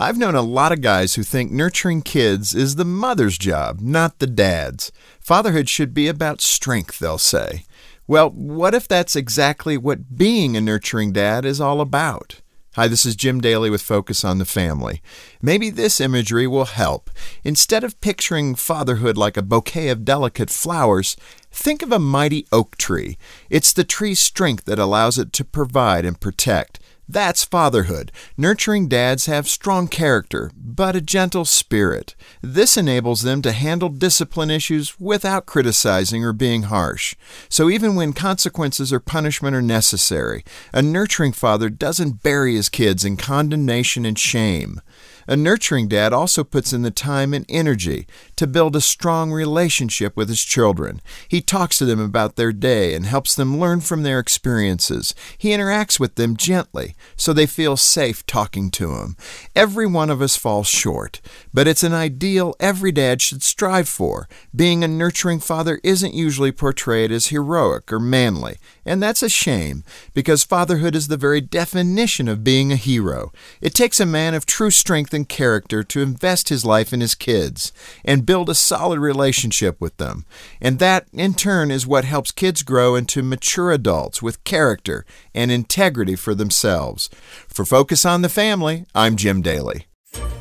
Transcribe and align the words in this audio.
I've 0.00 0.16
known 0.16 0.36
a 0.36 0.42
lot 0.42 0.70
of 0.70 0.80
guys 0.80 1.16
who 1.16 1.24
think 1.24 1.50
nurturing 1.50 2.02
kids 2.02 2.54
is 2.54 2.76
the 2.76 2.84
mother's 2.84 3.36
job, 3.36 3.80
not 3.80 4.20
the 4.20 4.28
dad's. 4.28 4.92
Fatherhood 5.18 5.68
should 5.68 5.92
be 5.92 6.06
about 6.06 6.40
strength, 6.40 7.00
they'll 7.00 7.18
say. 7.18 7.64
Well, 8.06 8.30
what 8.30 8.74
if 8.74 8.86
that's 8.86 9.16
exactly 9.16 9.76
what 9.76 10.16
being 10.16 10.56
a 10.56 10.60
nurturing 10.60 11.10
dad 11.10 11.44
is 11.44 11.60
all 11.60 11.80
about? 11.80 12.40
Hi, 12.76 12.86
this 12.86 13.04
is 13.04 13.16
Jim 13.16 13.40
Daly 13.40 13.70
with 13.70 13.82
Focus 13.82 14.24
on 14.24 14.38
the 14.38 14.44
Family. 14.44 15.02
Maybe 15.42 15.68
this 15.68 16.00
imagery 16.00 16.46
will 16.46 16.66
help. 16.66 17.10
Instead 17.42 17.82
of 17.82 18.00
picturing 18.00 18.54
fatherhood 18.54 19.16
like 19.16 19.36
a 19.36 19.42
bouquet 19.42 19.88
of 19.88 20.04
delicate 20.04 20.48
flowers, 20.48 21.16
think 21.50 21.82
of 21.82 21.90
a 21.90 21.98
mighty 21.98 22.46
oak 22.52 22.76
tree. 22.76 23.18
It's 23.50 23.72
the 23.72 23.82
tree's 23.82 24.20
strength 24.20 24.64
that 24.66 24.78
allows 24.78 25.18
it 25.18 25.32
to 25.32 25.44
provide 25.44 26.04
and 26.04 26.20
protect. 26.20 26.77
That's 27.10 27.42
fatherhood. 27.42 28.12
Nurturing 28.36 28.86
dads 28.86 29.24
have 29.24 29.48
strong 29.48 29.88
character, 29.88 30.50
but 30.54 30.94
a 30.94 31.00
gentle 31.00 31.46
spirit. 31.46 32.14
This 32.42 32.76
enables 32.76 33.22
them 33.22 33.40
to 33.42 33.52
handle 33.52 33.88
discipline 33.88 34.50
issues 34.50 35.00
without 35.00 35.46
criticizing 35.46 36.22
or 36.22 36.34
being 36.34 36.64
harsh. 36.64 37.16
So 37.48 37.70
even 37.70 37.94
when 37.94 38.12
consequences 38.12 38.92
or 38.92 39.00
punishment 39.00 39.56
are 39.56 39.62
necessary, 39.62 40.44
a 40.74 40.82
nurturing 40.82 41.32
father 41.32 41.70
doesn't 41.70 42.22
bury 42.22 42.56
his 42.56 42.68
kids 42.68 43.06
in 43.06 43.16
condemnation 43.16 44.04
and 44.04 44.18
shame. 44.18 44.82
A 45.26 45.36
nurturing 45.36 45.88
dad 45.88 46.14
also 46.14 46.42
puts 46.42 46.72
in 46.72 46.80
the 46.80 46.90
time 46.90 47.34
and 47.34 47.44
energy 47.50 48.06
to 48.36 48.46
build 48.46 48.74
a 48.74 48.80
strong 48.80 49.30
relationship 49.30 50.16
with 50.16 50.30
his 50.30 50.42
children. 50.42 51.02
He 51.28 51.42
talks 51.42 51.76
to 51.78 51.84
them 51.84 52.00
about 52.00 52.36
their 52.36 52.50
day 52.50 52.94
and 52.94 53.04
helps 53.04 53.34
them 53.34 53.60
learn 53.60 53.82
from 53.82 54.04
their 54.04 54.18
experiences. 54.18 55.14
He 55.36 55.50
interacts 55.50 56.00
with 56.00 56.14
them 56.14 56.34
gently 56.34 56.94
so 57.16 57.32
they 57.32 57.46
feel 57.46 57.76
safe 57.76 58.24
talking 58.26 58.70
to 58.72 58.94
him. 58.94 59.16
Every 59.54 59.86
one 59.86 60.10
of 60.10 60.22
us 60.22 60.36
falls 60.36 60.68
short, 60.68 61.20
but 61.52 61.68
it's 61.68 61.82
an 61.82 61.92
ideal 61.92 62.54
every 62.60 62.92
dad 62.92 63.20
should 63.20 63.42
strive 63.42 63.88
for. 63.88 64.28
Being 64.54 64.82
a 64.82 64.88
nurturing 64.88 65.40
father 65.40 65.80
isn't 65.82 66.14
usually 66.14 66.52
portrayed 66.52 67.10
as 67.10 67.28
heroic 67.28 67.92
or 67.92 68.00
manly, 68.00 68.56
and 68.84 69.02
that's 69.02 69.22
a 69.22 69.28
shame 69.28 69.84
because 70.14 70.44
fatherhood 70.44 70.94
is 70.94 71.08
the 71.08 71.16
very 71.16 71.40
definition 71.40 72.28
of 72.28 72.44
being 72.44 72.72
a 72.72 72.76
hero. 72.76 73.32
It 73.60 73.74
takes 73.74 74.00
a 74.00 74.06
man 74.06 74.34
of 74.34 74.46
true 74.46 74.70
strength 74.70 75.12
and 75.12 75.28
character 75.28 75.82
to 75.84 76.02
invest 76.02 76.48
his 76.48 76.64
life 76.64 76.92
in 76.92 77.00
his 77.00 77.14
kids 77.14 77.72
and 78.04 78.26
build 78.26 78.48
a 78.48 78.54
solid 78.54 78.98
relationship 78.98 79.80
with 79.80 79.96
them. 79.96 80.24
And 80.60 80.78
that, 80.78 81.06
in 81.12 81.34
turn, 81.34 81.70
is 81.70 81.86
what 81.86 82.04
helps 82.04 82.32
kids 82.32 82.62
grow 82.62 82.94
into 82.94 83.22
mature 83.22 83.70
adults 83.70 84.22
with 84.22 84.44
character 84.44 85.04
and 85.34 85.50
integrity 85.50 86.16
for 86.16 86.34
themselves. 86.34 86.87
For 86.96 87.64
Focus 87.64 88.04
on 88.06 88.22
the 88.22 88.28
Family, 88.28 88.86
I'm 88.94 89.16
Jim 89.16 89.42
Daly. 89.42 89.86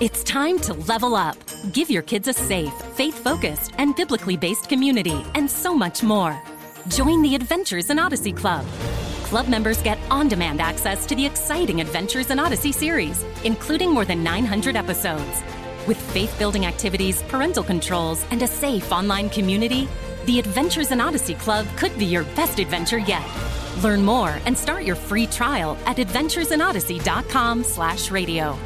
It's 0.00 0.24
time 0.24 0.58
to 0.60 0.72
level 0.72 1.14
up. 1.14 1.36
Give 1.72 1.90
your 1.90 2.02
kids 2.02 2.26
a 2.28 2.32
safe, 2.32 2.72
faith 2.94 3.22
focused, 3.22 3.72
and 3.76 3.94
biblically 3.94 4.38
based 4.38 4.68
community, 4.68 5.22
and 5.34 5.50
so 5.50 5.74
much 5.74 6.02
more. 6.02 6.40
Join 6.88 7.20
the 7.20 7.34
Adventures 7.34 7.90
in 7.90 7.98
Odyssey 7.98 8.32
Club. 8.32 8.64
Club 9.24 9.48
members 9.48 9.82
get 9.82 9.98
on 10.10 10.28
demand 10.28 10.60
access 10.60 11.04
to 11.06 11.14
the 11.14 11.26
exciting 11.26 11.82
Adventures 11.82 12.30
in 12.30 12.38
Odyssey 12.38 12.72
series, 12.72 13.22
including 13.44 13.92
more 13.92 14.06
than 14.06 14.24
900 14.24 14.76
episodes. 14.76 15.42
With 15.86 16.00
faith 16.12 16.34
building 16.38 16.64
activities, 16.64 17.22
parental 17.24 17.62
controls, 17.62 18.24
and 18.30 18.42
a 18.42 18.46
safe 18.46 18.90
online 18.90 19.28
community, 19.28 19.86
the 20.24 20.38
Adventures 20.38 20.92
in 20.92 21.00
Odyssey 21.00 21.34
Club 21.34 21.66
could 21.76 21.96
be 21.98 22.06
your 22.06 22.24
best 22.34 22.58
adventure 22.58 22.98
yet. 22.98 23.24
Learn 23.82 24.04
more 24.04 24.38
and 24.46 24.56
start 24.56 24.84
your 24.84 24.96
free 24.96 25.26
trial 25.26 25.76
at 25.86 25.96
adventuresinodyssey.com 25.96 27.64
slash 27.64 28.10
radio. 28.10 28.58